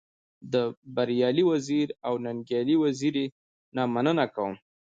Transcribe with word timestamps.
د 0.53 0.55
بريالي 0.95 1.43
وزيري 1.51 1.95
او 2.07 2.13
ننګيالي 2.25 2.75
وزيري 2.83 3.25
نه 3.75 3.83
مننه 3.93 4.25
کوم. 4.35 4.53